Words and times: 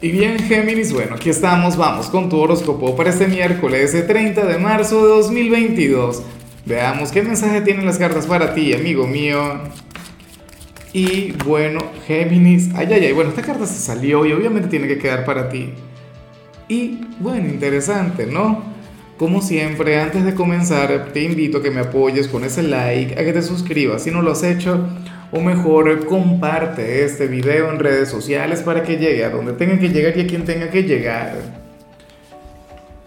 Y 0.00 0.12
bien, 0.12 0.38
Géminis, 0.38 0.92
bueno, 0.92 1.16
aquí 1.16 1.28
estamos, 1.28 1.76
vamos 1.76 2.06
con 2.06 2.28
tu 2.28 2.38
horóscopo 2.38 2.94
para 2.94 3.10
este 3.10 3.26
miércoles 3.26 4.06
30 4.06 4.46
de 4.46 4.56
marzo 4.56 5.02
de 5.04 5.08
2022. 5.08 6.22
Veamos 6.66 7.10
qué 7.10 7.20
mensaje 7.20 7.62
tienen 7.62 7.84
las 7.84 7.98
cartas 7.98 8.28
para 8.28 8.54
ti, 8.54 8.72
amigo 8.74 9.08
mío. 9.08 9.58
Y 10.92 11.32
bueno, 11.44 11.80
Géminis, 12.06 12.68
ay, 12.76 12.86
ay, 12.92 13.06
ay, 13.06 13.12
bueno, 13.12 13.30
esta 13.30 13.42
carta 13.42 13.66
se 13.66 13.80
salió 13.80 14.24
y 14.24 14.32
obviamente 14.32 14.68
tiene 14.68 14.86
que 14.86 14.98
quedar 14.98 15.24
para 15.24 15.48
ti. 15.48 15.70
Y 16.68 17.00
bueno, 17.18 17.48
interesante, 17.48 18.26
¿no? 18.26 18.62
Como 19.16 19.42
siempre, 19.42 20.00
antes 20.00 20.24
de 20.24 20.32
comenzar, 20.36 21.08
te 21.12 21.24
invito 21.24 21.58
a 21.58 21.62
que 21.64 21.72
me 21.72 21.80
apoyes 21.80 22.28
con 22.28 22.44
ese 22.44 22.62
like, 22.62 23.14
a 23.14 23.24
que 23.24 23.32
te 23.32 23.42
suscribas 23.42 24.04
si 24.04 24.12
no 24.12 24.22
lo 24.22 24.30
has 24.30 24.44
hecho 24.44 24.88
o 25.30 25.40
mejor 25.40 26.06
comparte 26.06 27.04
este 27.04 27.26
video 27.26 27.70
en 27.70 27.78
redes 27.78 28.08
sociales 28.08 28.62
para 28.62 28.82
que 28.82 28.96
llegue 28.96 29.24
a 29.24 29.30
donde 29.30 29.52
tenga 29.52 29.78
que 29.78 29.88
llegar 29.88 30.16
y 30.16 30.22
a 30.22 30.26
quien 30.26 30.44
tenga 30.44 30.70
que 30.70 30.84
llegar. 30.84 31.34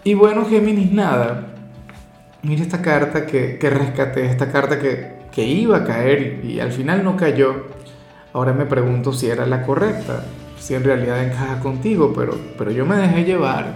Y 0.04 0.14
bueno, 0.14 0.44
Géminis, 0.44 0.92
nada. 0.92 1.48
Mira 2.42 2.62
esta 2.62 2.82
carta 2.82 3.26
que, 3.26 3.58
que 3.58 3.70
rescaté, 3.70 4.26
esta 4.26 4.50
carta 4.50 4.78
que, 4.78 5.22
que 5.32 5.44
iba 5.44 5.78
a 5.78 5.84
caer 5.84 6.40
y, 6.44 6.60
al 6.60 6.72
final 6.72 7.02
no 7.02 7.16
cayó. 7.16 7.66
Ahora 8.32 8.52
me 8.52 8.66
pregunto 8.66 9.12
si 9.12 9.28
era 9.28 9.46
la 9.46 9.62
correcta, 9.62 10.24
si 10.58 10.74
en 10.74 10.84
realidad 10.84 11.24
encaja 11.24 11.60
contigo, 11.60 12.12
pero, 12.16 12.38
pero 12.56 12.70
yo 12.70 12.86
me 12.86 12.96
dejé 12.96 13.24
llevar. 13.24 13.74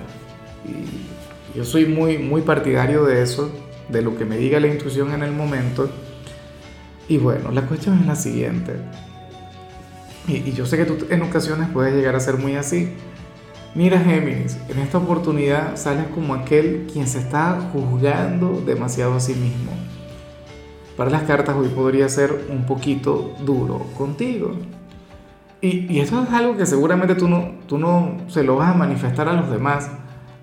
Y 0.64 1.56
yo 1.56 1.64
soy 1.64 1.86
muy, 1.86 2.18
muy 2.18 2.42
partidario 2.42 3.04
de 3.04 3.22
eso, 3.22 3.50
de 3.88 4.02
lo 4.02 4.16
que 4.16 4.24
me 4.24 4.36
diga 4.36 4.60
la 4.60 4.68
intuición 4.68 5.12
en 5.12 5.22
el 5.22 5.32
momento. 5.32 5.88
Y 7.08 7.18
bueno, 7.18 7.52
la 7.52 7.62
cuestión 7.62 8.00
es 8.00 8.06
la 8.06 8.16
siguiente. 8.16 8.74
Y, 10.26 10.52
yo 10.52 10.66
sé 10.66 10.76
que 10.76 10.84
tú 10.84 11.06
en 11.08 11.22
ocasiones 11.22 11.68
puedes 11.72 11.94
llegar 11.94 12.16
a 12.16 12.20
ser 12.20 12.36
muy 12.36 12.56
así. 12.56 12.92
Mira 13.74 14.00
Géminis, 14.00 14.58
en 14.68 14.78
esta 14.78 14.98
oportunidad 14.98 15.76
sales 15.76 16.06
como 16.14 16.34
aquel 16.34 16.88
quien 16.92 17.06
se 17.06 17.18
está 17.18 17.60
juzgando 17.72 18.62
demasiado 18.66 19.14
a 19.14 19.20
sí 19.20 19.34
mismo. 19.34 19.72
Para 20.96 21.10
las 21.10 21.22
cartas 21.24 21.54
hoy 21.54 21.68
podría 21.68 22.08
ser 22.08 22.46
un 22.48 22.64
poquito 22.64 23.36
duro 23.44 23.86
contigo. 23.96 24.54
Y, 25.60 25.92
y 25.92 26.00
esto 26.00 26.22
es 26.22 26.30
algo 26.30 26.56
que 26.56 26.66
seguramente 26.66 27.14
tú 27.14 27.28
no, 27.28 27.52
tú 27.66 27.78
no 27.78 28.16
se 28.28 28.42
lo 28.42 28.56
vas 28.56 28.74
a 28.74 28.78
manifestar 28.78 29.28
a 29.28 29.34
los 29.34 29.50
demás, 29.50 29.90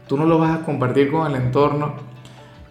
tú 0.07 0.15
no 0.15 0.25
lo 0.25 0.37
vas 0.37 0.59
a 0.59 0.63
compartir 0.63 1.11
con 1.11 1.29
el 1.29 1.41
entorno, 1.41 1.95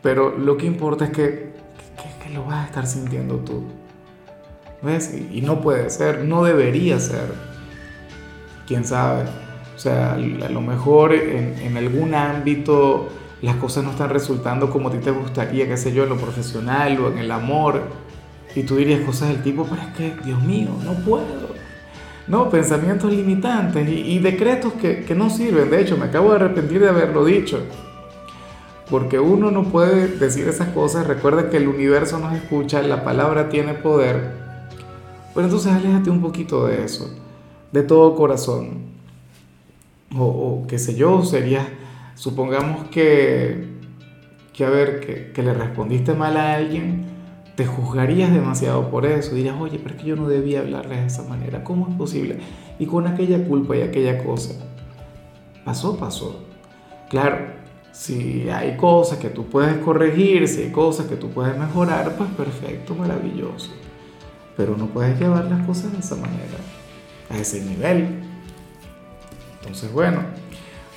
pero 0.01 0.37
lo 0.37 0.57
que 0.57 0.67
importa 0.67 1.07
es 1.07 1.11
que, 1.11 1.53
que, 1.97 2.25
que 2.25 2.35
lo 2.35 2.45
vas 2.45 2.65
a 2.65 2.67
estar 2.67 2.87
sintiendo 2.87 3.37
tú. 3.37 3.65
¿Ves? 4.83 5.15
Y, 5.33 5.43
no 5.43 5.61
puede 5.61 5.89
ser, 5.91 6.25
no 6.25 6.43
debería 6.43 6.99
ser. 6.99 7.33
¿Quién 8.67 8.85
sabe? 8.85 9.25
O 9.77 9.79
sea, 9.79 10.15
a 10.15 10.19
lo 10.19 10.61
mejor 10.61 11.13
en, 11.15 11.55
en, 11.61 11.77
algún 11.77 12.15
ámbito 12.15 13.09
las 13.43 13.57
cosas 13.57 13.85
no 13.85 13.91
están 13.91 14.11
resultando 14.11 14.71
como 14.71 14.89
a 14.89 14.93
ti 14.93 14.99
te 14.99 15.11
gustaría, 15.11 15.67
qué 15.67 15.77
sé 15.77 15.93
yo, 15.93 16.05
en 16.05 16.11
lo 16.11 16.17
profesional 16.17 16.99
o 17.01 17.13
en 17.13 17.19
el 17.19 17.31
amor. 17.31 17.83
Y 18.55 18.65
tú 18.65 18.77
dirías 18.77 19.01
cosas 19.01 19.29
del 19.29 19.43
tipo, 19.43 19.67
pero 19.69 19.83
es 19.83 19.89
que, 19.97 20.25
Dios 20.25 20.43
mío, 20.43 20.71
no 20.85 20.93
puedo. 20.95 21.53
No, 22.27 22.51
pensamientos 22.51 23.13
limitantes 23.13 23.89
y, 23.89 24.13
y 24.13 24.19
decretos 24.19 24.73
que, 24.75 25.05
que 25.05 25.15
no 25.15 25.31
sirven. 25.31 25.71
De 25.71 25.81
hecho, 25.81 25.97
me 25.97 26.07
acabo 26.07 26.31
de 26.31 26.37
arrepentir 26.37 26.81
de 26.81 26.89
haberlo 26.89 27.25
dicho. 27.25 27.61
Porque 28.91 29.19
uno 29.19 29.51
no 29.51 29.65
puede 29.65 30.09
decir 30.09 30.47
esas 30.49 30.69
cosas. 30.69 31.07
Recuerda 31.07 31.51
que 31.51 31.57
el 31.57 31.69
universo 31.69 32.19
nos 32.19 32.35
escucha, 32.35 32.83
la 32.83 33.05
palabra 33.05 33.49
tiene 33.49 33.75
poder 33.75 34.42
pero 35.35 35.47
entonces 35.47 35.73
aléjate 35.73 36.11
un 36.11 36.21
poquito 36.21 36.67
de 36.67 36.85
eso, 36.85 37.11
de 37.73 37.83
todo 37.83 38.15
corazón. 38.15 38.93
O, 40.17 40.65
qué 40.69 40.79
sé 40.79 40.95
yo, 40.95 41.25
sería, 41.25 41.67
supongamos 42.15 42.89
que, 42.89 43.67
que 44.53 44.65
a 44.65 44.69
ver, 44.69 45.33
que, 45.33 45.43
le 45.43 45.55
respondiste 45.55 46.13
mal 46.15 46.37
a 46.37 46.55
alguien, 46.55 47.07
te 47.57 47.65
juzgarías 47.65 48.31
demasiado 48.33 48.91
por 48.91 49.07
eso, 49.07 49.35
dirías, 49.35 49.57
oye, 49.59 49.79
pero 49.83 49.95
es 49.95 50.03
que 50.03 50.09
yo 50.09 50.17
no 50.17 50.29
debía 50.29 50.61
hablarle 50.61 50.97
de 50.97 51.07
esa 51.07 51.23
manera, 51.23 51.65
¿cómo 51.65 51.89
es 51.89 51.95
posible? 51.97 52.39
Y 52.79 52.85
con 52.85 53.07
aquella 53.07 53.43
culpa 53.47 53.75
y 53.77 53.83
aquella 53.83 54.23
cosa. 54.23 54.55
Pasó, 55.65 55.97
pasó. 55.97 56.45
Claro, 57.09 57.39
si 57.91 58.51
hay 58.51 58.77
cosas 58.77 59.19
que 59.19 59.31
tú 59.31 59.47
puedes 59.47 59.77
corregir, 59.79 60.47
si 60.47 60.63
hay 60.63 60.73
cosas 60.73 61.07
que 61.07 61.17
tú 61.17 61.31
puedes 61.31 61.57
mejorar, 61.57 62.17
pues 62.17 62.29
perfecto, 62.31 62.95
maravilloso 62.95 63.71
pero 64.57 64.77
no 64.77 64.87
puedes 64.87 65.19
llevar 65.19 65.45
las 65.47 65.67
cosas 65.67 65.93
de 65.93 65.99
esa 65.99 66.17
manera, 66.17 66.59
a 67.31 67.39
ese 67.39 67.61
nivel. 67.63 68.21
Entonces, 69.61 69.93
bueno, 69.93 70.21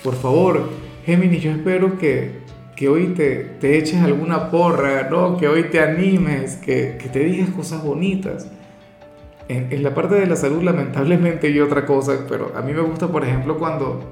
por 0.04 0.16
favor, 0.16 0.70
Géminis, 1.06 1.42
yo 1.44 1.52
espero 1.52 1.98
que, 1.98 2.40
que 2.76 2.90
hoy 2.90 3.08
te, 3.08 3.36
te, 3.60 3.78
eches 3.78 4.02
alguna 4.02 4.50
porra, 4.50 5.10
¿no? 5.10 5.38
que 5.38 5.48
hoy 5.48 5.64
te 5.66 5.80
animes, 5.80 6.58
que, 6.58 6.98
que 7.00 7.10
te 7.10 7.20
digas 7.20 7.50
cosas 7.50 7.84
bonitas. 7.84 8.48
En, 9.48 9.84
la 9.84 9.94
parte 9.94 10.16
de 10.16 10.26
la 10.26 10.36
salud, 10.36 10.64
lamentablemente, 10.64 11.48
hay 11.48 11.60
otra 11.60 11.86
cosa, 11.86 12.26
pero 12.28 12.52
a 12.56 12.62
mí 12.62 12.74
me 12.74 12.82
gusta, 12.82 13.08
por 13.08 13.24
ejemplo, 13.24 13.60
cuando, 13.60 14.04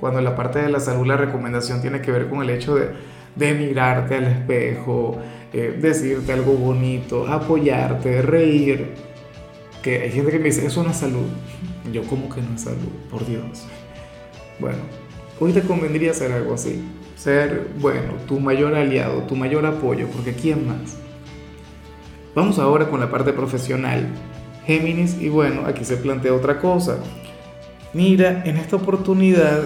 cuando 0.00 0.22
la 0.22 0.34
parte 0.34 0.60
de 0.60 0.70
la 0.70 0.80
salud 0.80 1.06
la 1.06 1.18
recomendación 1.18 1.82
tiene 1.82 2.00
que 2.00 2.10
ver 2.10 2.28
con 2.28 2.40
el 2.42 2.48
hecho 2.48 2.74
de, 2.74 2.88
de 3.36 3.54
mirarte 3.54 4.16
al 4.16 4.24
espejo, 4.24 5.18
eh, 5.52 5.78
decirte 5.80 6.32
algo 6.32 6.52
bonito, 6.52 7.26
apoyarte, 7.26 8.22
reír. 8.22 8.94
Que 9.82 10.02
hay 10.02 10.10
gente 10.10 10.30
que 10.30 10.38
me 10.38 10.44
dice, 10.46 10.66
eso 10.66 10.82
no 10.82 10.90
es 10.90 10.96
salud. 10.96 11.26
Yo, 11.92 12.02
como 12.04 12.28
que 12.28 12.42
no 12.42 12.54
es 12.54 12.62
salud? 12.62 12.90
Por 13.10 13.26
Dios. 13.26 13.66
Bueno, 14.58 14.78
hoy 15.40 15.52
te 15.52 15.62
convendría 15.62 16.10
hacer 16.10 16.32
algo 16.32 16.54
así. 16.54 16.84
Ser, 17.16 17.68
bueno, 17.78 18.14
tu 18.26 18.38
mayor 18.40 18.74
aliado, 18.74 19.22
tu 19.22 19.36
mayor 19.36 19.66
apoyo, 19.66 20.06
porque 20.08 20.34
¿quién 20.34 20.66
más? 20.66 20.96
Vamos 22.34 22.58
ahora 22.58 22.88
con 22.88 23.00
la 23.00 23.10
parte 23.10 23.32
profesional. 23.32 24.06
Géminis, 24.66 25.20
y 25.20 25.28
bueno, 25.28 25.62
aquí 25.66 25.84
se 25.84 25.96
plantea 25.96 26.34
otra 26.34 26.60
cosa. 26.60 26.98
Mira, 27.92 28.42
en 28.44 28.56
esta 28.56 28.76
oportunidad, 28.76 29.62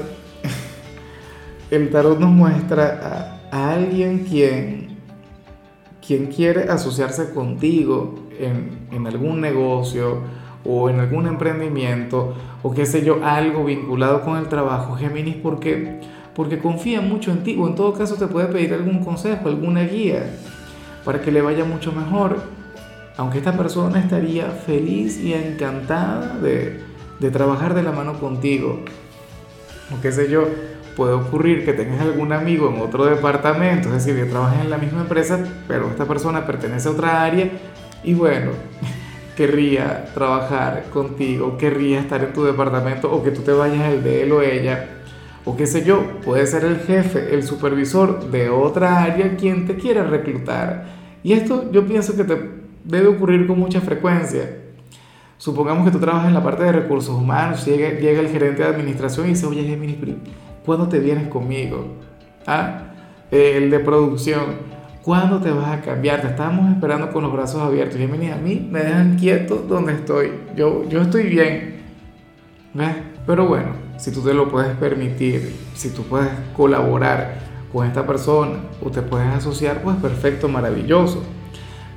el 1.71 1.91
tarot 1.91 2.19
nos 2.19 2.31
muestra 2.31 3.43
a, 3.55 3.73
alguien 3.73 4.27
quien 4.29 4.95
quien 6.07 6.27
quiere 6.27 6.65
asociarse 6.65 7.33
contigo 7.33 8.15
en, 8.39 8.89
en, 8.93 9.07
algún 9.07 9.41
negocio 9.41 10.19
o 10.65 10.91
en 10.91 11.01
algún 11.01 11.27
emprendimiento 11.27 12.35
o 12.63 12.73
qué 12.73 12.87
sé 12.87 13.05
yo, 13.05 13.25
algo 13.25 13.65
vinculado 13.65 14.23
con 14.23 14.39
el 14.39 14.49
trabajo, 14.49 14.97
Géminis, 14.97 15.37
porque, 15.37 16.01
porque 16.35 16.59
confía 16.59 17.03
mucho 17.03 17.31
en 17.31 17.43
ti 17.43 17.57
o 17.59 17.69
en 17.69 17.75
todo 17.75 17.93
caso 17.93 18.17
te 18.17 18.27
puede 18.27 18.47
pedir 18.47 18.73
algún 18.73 19.05
consejo, 19.05 19.49
alguna 19.49 19.83
guía 19.83 20.25
para 21.05 21.21
que 21.21 21.31
le 21.31 21.43
vaya 21.43 21.65
mucho 21.65 21.93
mejor. 21.93 22.39
Aunque 23.17 23.39
esta 23.39 23.57
persona 23.57 24.01
estaría 24.01 24.47
feliz 24.47 25.21
y 25.23 25.35
encantada 25.35 26.39
de, 26.39 26.81
de 27.21 27.31
trabajar 27.31 27.75
de 27.75 27.83
la 27.83 27.93
mano 27.93 28.19
contigo, 28.19 28.81
o 29.97 30.01
qué 30.01 30.11
sé 30.11 30.29
yo, 30.31 30.49
puede 30.97 31.13
ocurrir 31.13 31.65
que 31.65 31.73
tengas 31.73 32.01
algún 32.01 32.33
amigo 32.33 32.69
en 32.69 32.81
otro 32.81 33.05
departamento, 33.05 33.89
es 33.89 34.05
decir, 34.05 34.23
que 34.23 34.31
trabajes 34.31 34.61
en 34.61 34.71
la 34.71 34.79
misma 34.79 35.03
empresa, 35.03 35.39
pero 35.67 35.89
esta 35.89 36.07
persona 36.07 36.47
pertenece 36.47 36.89
a 36.89 36.93
otra 36.93 37.23
área 37.23 37.51
y 38.03 38.15
bueno, 38.15 38.53
querría 39.37 40.07
trabajar 40.15 40.85
contigo, 40.93 41.57
querría 41.59 42.01
estar 42.01 42.23
en 42.23 42.33
tu 42.33 42.45
departamento 42.45 43.13
o 43.13 43.23
que 43.23 43.31
tú 43.31 43.43
te 43.43 43.53
vayas 43.53 43.93
el 43.93 44.05
de 44.05 44.23
él 44.23 44.33
o 44.33 44.43
ella, 44.43 44.89
o 45.45 45.57
qué 45.57 45.67
sé 45.67 45.85
yo, 45.85 46.21
puede 46.25 46.47
ser 46.47 46.65
el 46.65 46.79
jefe, 46.79 47.35
el 47.35 47.43
supervisor 47.43 48.31
de 48.31 48.49
otra 48.49 49.03
área 49.03 49.37
quien 49.37 49.67
te 49.67 49.77
quiera 49.77 50.05
reclutar. 50.05 50.87
Y 51.23 51.33
esto 51.33 51.71
yo 51.71 51.87
pienso 51.87 52.17
que 52.17 52.25
te 52.25 52.37
debe 52.85 53.09
ocurrir 53.09 53.47
con 53.47 53.59
mucha 53.59 53.81
frecuencia. 53.81 54.59
Supongamos 55.37 55.85
que 55.85 55.91
tú 55.91 55.99
trabajas 55.99 56.29
en 56.29 56.35
la 56.35 56.43
parte 56.43 56.63
de 56.63 56.73
recursos 56.73 57.15
humanos, 57.15 57.67
llega, 57.67 57.99
llega 57.99 58.21
el 58.21 58.29
gerente 58.29 58.63
de 58.63 58.69
administración 58.69 59.27
y 59.27 59.31
dice, 59.31 59.47
oye, 59.47 59.65
Gemini, 59.65 59.99
¿Cuándo 60.65 60.89
te 60.89 60.99
vienes 60.99 61.29
conmigo? 61.29 61.85
¿Ah? 62.47 62.85
El 63.31 63.71
de 63.71 63.81
producción. 63.81 64.75
¿Cuándo 65.03 65.39
te 65.39 65.51
vas 65.51 65.69
a 65.69 65.81
cambiar? 65.83 66.23
Te 66.23 66.29
estamos 66.29 66.73
esperando 66.73 67.13
con 67.13 67.23
los 67.23 67.33
brazos 67.33 67.61
abiertos. 67.61 68.01
Y 68.01 68.05
a 68.05 68.37
mí 68.37 68.69
me 68.71 68.81
dejan 68.81 69.17
quieto 69.17 69.65
donde 69.69 69.93
estoy. 69.93 70.33
Yo, 70.57 70.89
yo 70.89 71.03
estoy 71.03 71.25
bien. 71.25 71.83
¿Ves? 72.73 72.97
Pero 73.27 73.47
bueno, 73.47 73.73
si 73.99 74.11
tú 74.11 74.23
te 74.23 74.33
lo 74.33 74.49
puedes 74.49 74.75
permitir, 74.77 75.55
si 75.75 75.91
tú 75.91 76.03
puedes 76.05 76.31
colaborar 76.57 77.39
con 77.71 77.87
esta 77.87 78.07
persona 78.07 78.59
o 78.83 78.91
te 78.91 79.03
puedes 79.03 79.29
asociar, 79.29 79.83
pues 79.83 79.97
perfecto, 79.97 80.49
maravilloso. 80.49 81.23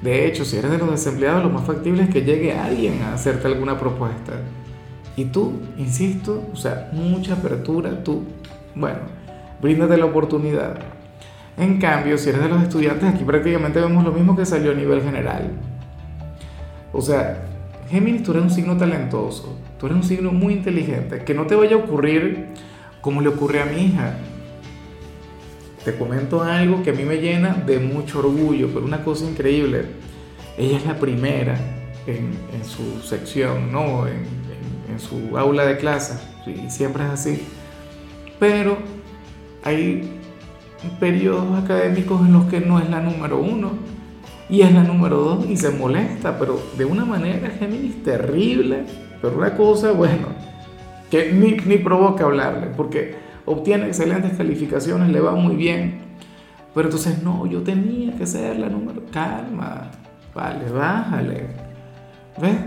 De 0.01 0.27
hecho, 0.27 0.43
si 0.43 0.57
eres 0.57 0.71
de 0.71 0.77
los 0.77 0.91
desempleados, 0.91 1.43
lo 1.43 1.49
más 1.49 1.65
factible 1.65 2.03
es 2.03 2.09
que 2.09 2.21
llegue 2.21 2.53
alguien 2.53 3.01
a 3.01 3.13
hacerte 3.13 3.47
alguna 3.47 3.79
propuesta. 3.79 4.33
Y 5.15 5.25
tú, 5.25 5.53
insisto, 5.77 6.43
o 6.53 6.55
sea, 6.55 6.89
mucha 6.93 7.33
apertura, 7.33 8.03
tú 8.03 8.23
bueno, 8.79 8.99
bríndate 9.61 9.97
la 9.97 10.05
oportunidad. 10.05 10.77
En 11.57 11.79
cambio, 11.79 12.17
si 12.17 12.29
eres 12.29 12.41
de 12.41 12.49
los 12.49 12.61
estudiantes, 12.61 13.15
aquí 13.15 13.23
prácticamente 13.23 13.79
vemos 13.79 14.03
lo 14.03 14.11
mismo 14.11 14.35
que 14.35 14.45
salió 14.45 14.71
a 14.71 14.75
nivel 14.75 15.01
general. 15.01 15.51
O 16.93 17.01
sea, 17.01 17.43
Géminis, 17.89 18.23
tú 18.23 18.31
eres 18.31 18.43
un 18.43 18.49
signo 18.51 18.77
talentoso, 18.77 19.57
tú 19.79 19.87
eres 19.87 19.97
un 19.97 20.03
signo 20.03 20.31
muy 20.31 20.53
inteligente, 20.53 21.23
que 21.23 21.33
no 21.33 21.47
te 21.47 21.55
vaya 21.55 21.75
a 21.75 21.79
ocurrir 21.79 22.47
como 23.01 23.21
le 23.21 23.29
ocurre 23.29 23.61
a 23.61 23.65
mi 23.65 23.85
hija. 23.85 24.17
Te 25.83 25.95
comento 25.95 26.43
algo 26.43 26.83
que 26.83 26.91
a 26.91 26.93
mí 26.93 27.03
me 27.03 27.17
llena 27.17 27.53
de 27.53 27.79
mucho 27.79 28.19
orgullo, 28.19 28.67
pero 28.73 28.85
una 28.85 29.03
cosa 29.03 29.25
increíble. 29.25 29.85
Ella 30.57 30.77
es 30.77 30.85
la 30.85 30.99
primera 30.99 31.57
en, 32.05 32.33
su 32.63 33.01
sección, 33.01 33.71
¿no? 33.71 34.05
En, 34.05 34.15
en, 34.15 34.93
en, 34.93 34.99
su 34.99 35.37
aula 35.37 35.65
de 35.65 35.77
clase, 35.77 36.19
y 36.45 36.69
siempre 36.69 37.05
es 37.05 37.09
así. 37.09 37.47
Pero 38.39 38.77
hay 39.63 40.17
periodos 40.99 41.63
académicos 41.63 42.21
en 42.21 42.33
los 42.33 42.45
que 42.45 42.59
no 42.59 42.79
es 42.79 42.89
la 42.89 43.01
número 43.01 43.39
uno 43.39 43.71
y 44.49 44.61
es 44.61 44.71
la 44.71 44.83
número 44.83 45.17
dos 45.17 45.45
y 45.49 45.57
se 45.57 45.71
molesta, 45.71 46.37
pero 46.39 46.59
de 46.77 46.85
una 46.85 47.03
manera, 47.03 47.49
Géminis, 47.49 48.03
terrible, 48.03 48.85
pero 49.21 49.37
una 49.37 49.55
cosa, 49.55 49.91
bueno, 49.91 50.27
que 51.11 51.33
ni, 51.33 51.51
ni 51.65 51.77
provoca 51.77 52.25
hablarle, 52.25 52.67
porque 52.67 53.15
obtiene 53.45 53.87
excelentes 53.87 54.37
calificaciones, 54.37 55.09
le 55.09 55.19
va 55.19 55.31
muy 55.31 55.55
bien, 55.55 55.99
pero 56.73 56.87
entonces 56.87 57.21
no, 57.23 57.45
yo 57.45 57.61
tenía 57.61 58.15
que 58.15 58.25
ser 58.25 58.57
la 58.59 58.69
número, 58.69 59.01
calma, 59.11 59.91
vale, 60.33 60.69
bájale, 60.69 61.47
¿ves? 62.39 62.57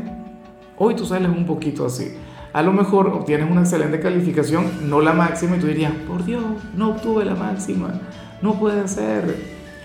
Hoy 0.76 0.94
tú 0.94 1.04
sales 1.04 1.28
un 1.28 1.46
poquito 1.46 1.86
así. 1.86 2.14
A 2.52 2.62
lo 2.62 2.72
mejor 2.72 3.08
obtienes 3.08 3.48
una 3.48 3.60
excelente 3.60 4.00
calificación, 4.00 4.88
no 4.88 5.00
la 5.00 5.12
máxima, 5.12 5.56
y 5.56 5.60
tú 5.60 5.68
dirías, 5.68 5.92
por 6.08 6.24
Dios, 6.24 6.42
no 6.74 6.90
obtuve 6.90 7.24
la 7.24 7.34
máxima, 7.34 8.00
no 8.42 8.58
puede 8.58 8.88
ser, 8.88 9.36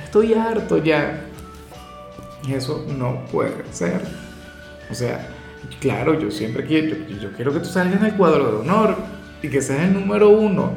estoy 0.03 0.33
harto 0.33 0.77
ya. 0.77 1.21
Y 2.47 2.53
eso 2.53 2.85
no 2.97 3.25
puede 3.31 3.63
ser. 3.71 4.01
O 4.89 4.95
sea, 4.95 5.27
claro, 5.79 6.19
yo 6.19 6.31
siempre 6.31 6.65
quiero, 6.65 6.97
yo, 7.19 7.31
quiero 7.33 7.53
que 7.53 7.59
tú 7.59 7.65
salgas 7.65 7.99
en 7.99 8.05
el 8.05 8.15
cuadro 8.15 8.51
de 8.51 8.57
honor 8.57 8.95
y 9.41 9.49
que 9.49 9.61
seas 9.61 9.83
el 9.83 9.93
número 9.93 10.29
uno, 10.29 10.71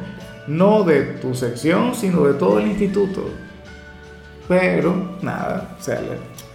no 0.47 0.83
de 0.85 1.03
tu 1.03 1.35
sección, 1.35 1.95
sino 1.95 2.25
de 2.25 2.35
todo 2.35 2.59
el 2.59 2.67
instituto. 2.67 3.31
Pero, 4.49 5.19
nada, 5.21 5.77
o 5.79 5.83
sea, 5.83 6.01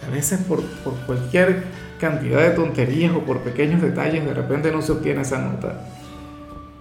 a 0.06 0.10
veces 0.10 0.40
por, 0.40 0.60
por 0.82 0.94
cualquier 1.06 1.62
cantidad 2.00 2.42
de 2.42 2.50
tonterías 2.50 3.14
o 3.14 3.20
por 3.20 3.38
pequeños 3.38 3.80
detalles 3.80 4.24
de 4.24 4.34
repente 4.34 4.72
no 4.72 4.82
se 4.82 4.92
obtiene 4.92 5.22
esa 5.22 5.38
nota. 5.38 5.80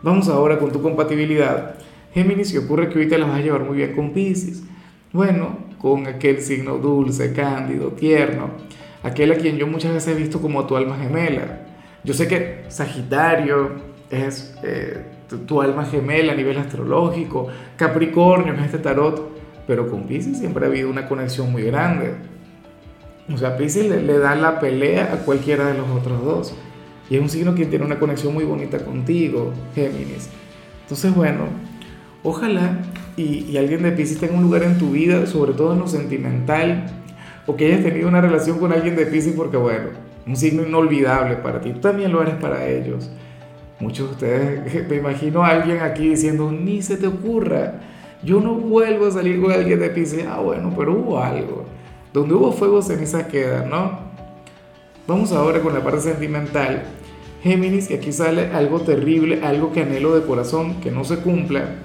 Vamos 0.02 0.28
ahora 0.28 0.60
con 0.60 0.72
tu 0.72 0.82
compatibilidad. 0.82 1.76
Géminis, 2.14 2.54
y 2.54 2.58
ocurre 2.58 2.90
que 2.90 3.00
hoy 3.00 3.08
te 3.08 3.18
la 3.18 3.26
vas 3.26 3.38
a 3.38 3.42
llevar 3.42 3.64
muy 3.64 3.78
bien 3.78 3.96
con 3.96 4.12
Pisces. 4.12 4.64
Bueno, 5.14 5.58
con 5.78 6.08
aquel 6.08 6.42
signo 6.42 6.78
dulce, 6.78 7.34
cándido, 7.34 7.90
tierno, 7.90 8.50
aquel 9.04 9.32
a 9.32 9.36
quien 9.36 9.58
yo 9.58 9.68
muchas 9.68 9.94
veces 9.94 10.16
he 10.16 10.20
visto 10.20 10.42
como 10.42 10.66
tu 10.66 10.76
alma 10.76 10.98
gemela. 10.98 11.62
Yo 12.04 12.14
sé 12.14 12.28
que 12.28 12.66
Sagitario 12.70 13.72
es 14.10 14.56
eh, 14.64 15.06
tu, 15.30 15.40
tu, 15.40 15.62
alma 15.62 15.86
gemela 15.86 16.34
a 16.34 16.36
nivel 16.36 16.58
astrológico, 16.58 17.48
Capricornio 17.78 18.54
es 18.54 18.62
este 18.66 18.80
tarot, 18.80 19.33
pero 19.68 19.90
con 19.90 20.04
Pisces 20.04 20.38
siempre 20.38 20.66
ha 20.66 20.70
habido 20.70 20.90
una 20.90 21.08
conexión 21.08 21.52
muy 21.52 21.64
grande. 21.64 22.14
O 23.34 23.38
sea, 23.38 23.58
Pisces 23.58 23.90
le, 23.90 24.18
da 24.18 24.36
la 24.36 24.60
pelea 24.60 25.14
a 25.14 25.18
cualquiera 25.26 25.68
de 25.68 25.78
los 25.78 25.90
otros 25.90 26.24
dos. 26.24 26.54
Y 27.10 27.16
es 27.16 27.22
un 27.22 27.30
signo 27.30 27.56
que 27.56 27.66
tiene 27.66 27.86
una 27.86 28.00
conexión 28.00 28.34
muy 28.34 28.44
bonita 28.44 28.80
contigo, 28.80 29.54
Géminis. 29.76 30.30
Entonces, 30.84 31.14
bueno, 31.14 31.46
ojalá 32.24 32.80
y, 33.16 33.46
y, 33.50 33.58
alguien 33.58 33.84
de 33.84 33.92
Pisces 33.92 34.20
tenga 34.20 34.34
un 34.34 34.44
lugar 34.44 34.64
en 34.64 34.78
tu 34.78 34.92
vida, 34.92 35.26
sobre 35.26 35.54
todo 35.54 35.74
en 35.74 35.80
lo 35.80 35.88
sentimental, 35.88 36.86
o 37.46 37.56
que 37.56 37.68
hayas 37.68 37.84
tenido 37.84 38.08
una 38.08 38.22
relación 38.22 38.58
con 38.60 38.72
alguien 38.72 38.96
de 38.96 39.06
Pisces, 39.06 39.34
porque, 39.34 39.58
bueno, 39.58 39.90
un 40.26 40.36
signo 40.36 40.64
inolvidable 40.64 41.36
para 41.36 41.62
ti. 41.62 41.72
Tú 41.72 41.80
también 41.80 42.12
lo 42.12 42.22
eres 42.22 42.36
para 42.36 42.68
ellos. 42.68 43.12
Muchos 43.80 44.08
de 44.08 44.14
ustedes, 44.14 44.90
me 44.90 44.96
imagino 44.96 45.44
a 45.44 45.50
alguien 45.50 45.80
aquí 45.82 46.10
diciendo, 46.10 46.52
ni 46.52 46.82
se 46.82 46.98
te 46.98 47.08
ocurra, 47.08 47.82
yo 48.24 48.40
no 48.40 48.56
vuelvo 48.56 49.08
a 49.08 49.12
salir 49.12 49.42
con 49.42 49.52
alguien 49.52 49.80
de 49.80 49.90
Pisces. 49.90 50.26
Ah, 50.28 50.40
bueno, 50.40 50.74
pero 50.78 50.94
hubo 50.94 51.20
algo. 51.20 51.66
Donde 52.14 52.34
hubo 52.34 52.52
fuego, 52.52 52.82
ceniza 52.82 53.28
queda, 53.28 53.66
¿no? 53.66 54.00
Vamos 55.08 55.32
ahora 55.32 55.62
con 55.62 55.74
la 55.74 55.84
parte 55.84 56.02
sentimental. 56.02 56.84
Géminis, 57.42 57.90
que 57.90 57.96
aquí 57.96 58.14
sale 58.14 58.52
algo 58.52 58.80
terrible, 58.82 59.42
algo 59.44 59.74
que 59.74 59.82
anhelo 59.82 60.16
de 60.16 60.26
corazón, 60.26 60.80
que 60.80 60.92
no 60.92 61.04
se 61.04 61.18
cumpla. 61.18 61.76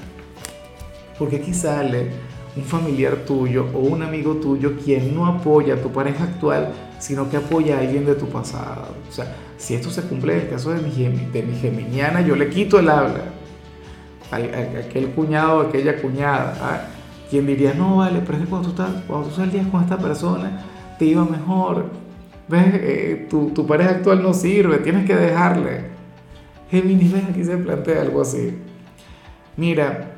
Porque 1.19 1.37
aquí 1.37 1.53
sale 1.53 2.11
un 2.57 2.63
familiar 2.63 3.17
tuyo 3.27 3.67
o 3.75 3.79
un 3.81 4.03
amigo 4.03 4.35
tuyo 4.35 4.77
quien 4.85 5.15
no 5.15 5.27
apoya 5.27 5.75
a 5.75 5.83
tu 5.83 5.91
pareja 5.91 6.25
actual, 6.25 6.73
sino 7.01 7.29
que 7.29 7.39
apoya 7.39 7.77
a 7.77 7.81
alguien 7.81 8.07
de 8.07 8.15
tu 8.15 8.27
pasado. 8.27 8.95
O 9.09 9.13
sea, 9.13 9.35
si 9.57 9.75
esto 9.75 9.91
se 9.91 10.03
cumple 10.03 10.35
en 10.35 10.41
el 10.43 10.49
caso 10.51 10.71
de 10.71 10.81
mi, 10.81 10.93
de 11.33 11.43
mi 11.43 11.57
geminiana, 11.57 12.21
yo 12.21 12.37
le 12.37 12.49
quito 12.49 12.79
el 12.79 12.89
habla. 12.89 13.38
Aquel 14.31 15.11
cuñado 15.11 15.61
aquella 15.61 16.01
cuñada. 16.01 16.57
¿ah? 16.61 16.81
quien 17.31 17.47
diría, 17.47 17.75
no, 17.75 17.97
vale, 17.97 18.21
pero 18.25 18.39
es 18.39 18.45
que 18.45 18.51
cuando 18.51 18.71
tú, 18.71 18.83
estás, 18.83 19.03
cuando 19.07 19.29
tú 19.29 19.35
salías 19.35 19.67
con 19.67 19.83
esta 19.83 19.99
persona, 19.99 20.63
te 20.99 21.05
iba 21.05 21.25
mejor. 21.25 21.91
¿Ves? 22.49 22.65
Eh, 22.75 23.27
tu, 23.29 23.51
tu, 23.51 23.67
pareja 23.67 23.91
actual 23.91 24.23
no 24.23 24.33
sirve, 24.33 24.79
tienes 24.79 25.07
que 25.07 25.15
dejarle. 25.15 25.89
Géminis, 26.71 27.13
ves, 27.13 27.25
aquí 27.29 27.45
se 27.45 27.57
plantea 27.59 28.01
algo 28.01 28.23
así. 28.23 28.59
Mira, 29.57 30.13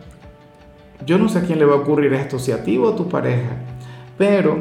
yo 1.05 1.19
no 1.19 1.29
sé 1.29 1.39
a 1.39 1.43
quién 1.43 1.59
le 1.59 1.65
va 1.65 1.75
a 1.75 1.79
ocurrir 1.79 2.12
esto, 2.12 2.39
si 2.39 2.53
a 2.53 2.62
ti 2.62 2.79
o 2.79 2.89
a 2.89 2.97
tu 2.97 3.09
pareja, 3.09 3.57
pero 4.17 4.59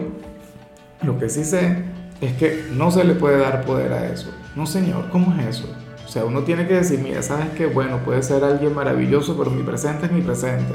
lo 1.03 1.19
que 1.19 1.29
sí 1.29 1.43
sé 1.43 1.83
es 2.21 2.33
que 2.33 2.63
no 2.73 2.89
se 2.89 3.03
le 3.03 3.13
puede 3.13 3.37
dar 3.37 3.63
poder 3.65 3.93
a 3.93 4.07
eso. 4.07 4.33
No, 4.55 4.65
señor, 4.65 5.09
¿cómo 5.11 5.35
es 5.39 5.57
eso? 5.57 5.75
O 6.09 6.11
sea, 6.11 6.25
uno 6.25 6.41
tiene 6.41 6.65
que 6.65 6.73
decir, 6.73 6.97
mira, 6.97 7.21
sabes 7.21 7.49
que, 7.49 7.67
bueno, 7.67 7.99
puede 8.03 8.23
ser 8.23 8.43
alguien 8.43 8.73
maravilloso, 8.73 9.37
pero 9.37 9.51
mi 9.51 9.61
presente 9.61 10.07
es 10.07 10.11
mi 10.11 10.21
presente. 10.21 10.73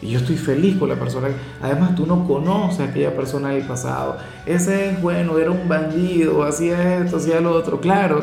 Y 0.00 0.12
yo 0.12 0.20
estoy 0.20 0.38
feliz 0.38 0.78
con 0.78 0.88
la 0.88 0.94
persona. 0.94 1.28
Además, 1.60 1.94
tú 1.94 2.06
no 2.06 2.26
conoces 2.26 2.80
a 2.80 2.84
aquella 2.84 3.14
persona 3.14 3.50
del 3.50 3.66
pasado. 3.66 4.16
Ese 4.46 4.88
es 4.88 5.02
bueno, 5.02 5.38
era 5.38 5.50
un 5.50 5.68
bandido, 5.68 6.44
hacía 6.44 7.00
esto, 7.00 7.18
hacía 7.18 7.42
lo 7.42 7.52
otro. 7.52 7.78
Claro, 7.78 8.22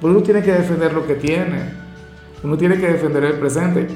pero 0.00 0.14
uno 0.14 0.24
tiene 0.24 0.42
que 0.42 0.50
defender 0.50 0.92
lo 0.92 1.06
que 1.06 1.14
tiene. 1.14 1.70
Uno 2.42 2.58
tiene 2.58 2.76
que 2.76 2.88
defender 2.88 3.22
el 3.22 3.34
presente. 3.34 3.86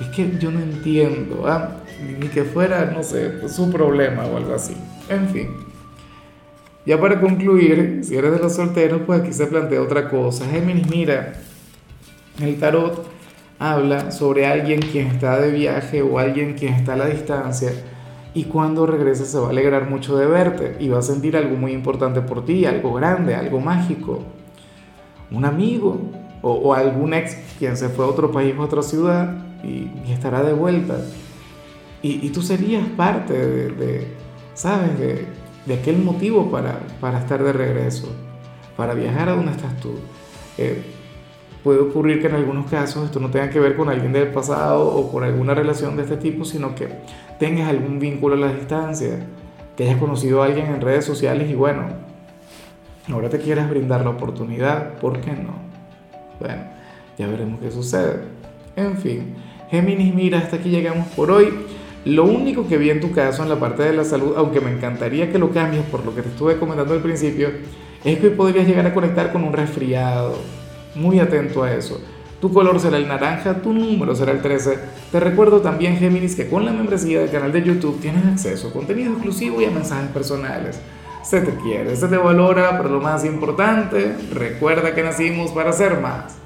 Es 0.00 0.06
que 0.14 0.38
yo 0.38 0.52
no 0.52 0.60
entiendo, 0.60 1.48
¿ah? 1.48 1.78
ni 2.20 2.28
que 2.28 2.44
fuera, 2.44 2.92
no 2.94 3.02
sé, 3.02 3.48
su 3.48 3.72
problema 3.72 4.24
o 4.24 4.36
algo 4.36 4.54
así. 4.54 4.76
En 5.08 5.28
fin. 5.30 5.65
Ya 6.86 7.00
para 7.00 7.20
concluir, 7.20 8.00
si 8.04 8.16
eres 8.16 8.32
de 8.32 8.38
los 8.38 8.54
solteros, 8.54 9.02
pues 9.04 9.20
aquí 9.20 9.32
se 9.32 9.46
plantea 9.46 9.82
otra 9.82 10.08
cosa. 10.08 10.46
Géminis, 10.46 10.88
mira, 10.88 11.32
el 12.40 12.58
tarot 12.60 13.04
habla 13.58 14.12
sobre 14.12 14.46
alguien 14.46 14.80
quien 14.80 15.08
está 15.08 15.40
de 15.40 15.50
viaje 15.50 16.02
o 16.02 16.18
alguien 16.20 16.54
quien 16.54 16.74
está 16.74 16.92
a 16.92 16.96
la 16.96 17.06
distancia 17.06 17.72
y 18.34 18.44
cuando 18.44 18.86
regrese 18.86 19.24
se 19.24 19.38
va 19.38 19.46
a 19.46 19.50
alegrar 19.50 19.88
mucho 19.88 20.16
de 20.16 20.26
verte 20.26 20.76
y 20.78 20.88
va 20.88 20.98
a 20.98 21.02
sentir 21.02 21.38
algo 21.38 21.56
muy 21.56 21.72
importante 21.72 22.20
por 22.20 22.44
ti, 22.44 22.66
algo 22.66 22.92
grande, 22.92 23.34
algo 23.34 23.60
mágico. 23.60 24.22
Un 25.30 25.46
amigo 25.46 25.98
o, 26.42 26.74
algún 26.74 27.14
ex 27.14 27.34
quien 27.58 27.76
se 27.76 27.88
fue 27.88 28.04
a 28.04 28.08
otro 28.08 28.30
país 28.30 28.54
o 28.56 28.60
a 28.62 28.66
otra 28.66 28.82
ciudad 28.82 29.34
y, 29.64 29.90
estará 30.12 30.42
de 30.42 30.52
vuelta. 30.52 30.98
Y, 32.02 32.28
tú 32.28 32.42
serías 32.42 32.86
parte 32.90 33.32
de, 33.32 33.70
de 33.70 34.06
¿sabes? 34.54 34.98
De, 34.98 35.26
de, 35.66 35.74
aquel 35.74 35.98
motivo 35.98 36.50
para, 36.50 36.80
para 37.00 37.18
estar 37.18 37.42
de 37.42 37.52
regreso, 37.52 38.08
para 38.76 38.94
viajar 38.94 39.28
a 39.28 39.32
donde 39.32 39.52
estás 39.52 39.76
tú. 39.80 39.94
Eh, 40.58 40.82
puede 41.62 41.80
ocurrir 41.80 42.20
que 42.20 42.28
en 42.28 42.36
algunos 42.36 42.70
casos 42.70 43.06
esto 43.06 43.18
no 43.18 43.30
tenga 43.30 43.50
que 43.50 43.58
ver 43.58 43.76
con 43.76 43.88
alguien 43.88 44.12
del 44.12 44.28
pasado 44.28 44.86
o 44.86 45.10
con 45.10 45.24
alguna 45.24 45.52
relación 45.52 45.96
de 45.96 46.04
este 46.04 46.16
tipo, 46.16 46.44
sino 46.44 46.74
que 46.74 46.88
tengas 47.40 47.68
algún 47.68 47.98
vínculo 47.98 48.36
a 48.36 48.38
la 48.38 48.52
distancia, 48.52 49.26
que 49.76 49.84
hayas 49.84 49.98
conocido 49.98 50.42
a 50.42 50.46
alguien 50.46 50.66
en 50.66 50.80
redes 50.80 51.04
sociales 51.04 51.50
y 51.50 51.54
bueno, 51.54 51.82
ahora 53.12 53.28
te 53.28 53.38
quieres 53.38 53.68
brindar 53.68 54.04
la 54.04 54.10
oportunidad, 54.10 54.94
¿por 54.94 55.20
qué 55.20 55.32
no? 55.32 55.54
Bueno, 56.38 56.62
ya 57.18 57.26
veremos 57.26 57.60
qué 57.60 57.70
sucede. 57.70 58.20
En 58.76 58.96
fin, 58.96 59.34
Géminis, 59.70 60.14
mira, 60.14 60.38
hasta 60.38 60.56
aquí 60.56 60.68
llegamos 60.68 61.08
por 61.08 61.30
hoy. 61.30 61.52
Lo 62.06 62.22
único 62.22 62.68
que 62.68 62.78
vi 62.78 62.90
en 62.90 63.00
tu 63.00 63.10
caso 63.10 63.42
en 63.42 63.48
la 63.48 63.58
parte 63.58 63.82
de 63.82 63.92
la 63.92 64.04
salud, 64.04 64.34
aunque 64.36 64.60
me 64.60 64.70
encantaría 64.70 65.32
que 65.32 65.40
lo 65.40 65.50
cambies 65.50 65.82
por 65.86 66.06
lo 66.06 66.14
que 66.14 66.22
te 66.22 66.28
estuve 66.28 66.56
comentando 66.56 66.94
al 66.94 67.00
principio, 67.00 67.48
es 68.04 68.20
que 68.20 68.30
podrías 68.30 68.64
llegar 68.64 68.86
a 68.86 68.94
conectar 68.94 69.32
con 69.32 69.42
un 69.42 69.52
resfriado 69.52 70.38
muy 70.94 71.18
atento 71.18 71.64
a 71.64 71.72
eso. 71.74 72.00
Tu 72.40 72.52
color 72.52 72.78
será 72.78 72.96
el 72.98 73.08
naranja, 73.08 73.60
tu 73.60 73.72
número 73.72 74.14
será 74.14 74.30
el 74.30 74.40
13. 74.40 74.78
Te 75.10 75.18
recuerdo 75.18 75.62
también, 75.62 75.96
Géminis, 75.96 76.36
que 76.36 76.48
con 76.48 76.64
la 76.64 76.70
membresía 76.70 77.18
del 77.18 77.30
canal 77.32 77.50
de 77.50 77.64
YouTube 77.64 78.00
tienes 78.00 78.24
acceso 78.24 78.68
a 78.68 78.72
contenido 78.72 79.10
exclusivo 79.10 79.60
y 79.60 79.64
a 79.64 79.72
mensajes 79.72 80.10
personales. 80.10 80.80
Se 81.24 81.40
te 81.40 81.56
quiere, 81.56 81.96
se 81.96 82.06
te 82.06 82.16
valora, 82.16 82.76
pero 82.76 82.88
lo 82.88 83.00
más 83.00 83.24
importante, 83.24 84.14
recuerda 84.32 84.94
que 84.94 85.02
nacimos 85.02 85.50
para 85.50 85.72
ser 85.72 86.00
más. 86.00 86.36